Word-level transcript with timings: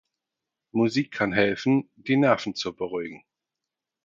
Musik 0.71 1.11
kann 1.11 1.31
helfen, 1.31 1.91
die 1.93 2.17
Nerven 2.17 2.55
zu 2.55 2.75
beruhigen 2.75 3.23